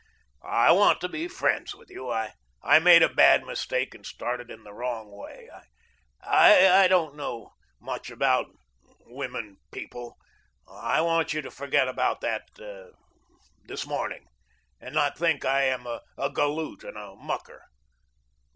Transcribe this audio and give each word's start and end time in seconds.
I 0.43 0.71
want 0.71 0.99
to 1.01 1.07
be 1.07 1.27
friends 1.27 1.75
with 1.75 1.91
you. 1.91 2.09
I 2.11 2.79
made 2.79 3.03
a 3.03 3.07
bad 3.13 3.45
mistake, 3.45 3.93
and 3.93 4.03
started 4.03 4.49
in 4.49 4.63
the 4.63 4.73
wrong 4.73 5.11
way. 5.11 5.47
I 6.23 6.87
don't 6.87 7.15
know 7.15 7.53
much 7.79 8.09
about 8.09 8.47
women 9.05 9.57
people. 9.71 10.17
I 10.67 11.01
want 11.01 11.33
you 11.33 11.43
to 11.43 11.51
forget 11.51 11.87
about 11.87 12.19
that 12.21 12.49
this 13.67 13.85
morning, 13.85 14.25
and 14.79 14.95
not 14.95 15.19
think 15.19 15.45
I 15.45 15.65
am 15.65 15.85
a 15.85 16.01
galoot 16.31 16.83
and 16.83 16.97
a 16.97 17.15
mucker. 17.15 17.61